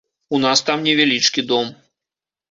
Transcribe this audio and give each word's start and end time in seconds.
У 0.35 0.37
нас 0.45 0.61
там 0.69 0.85
невялічкі 0.87 1.43
дом. 1.51 1.69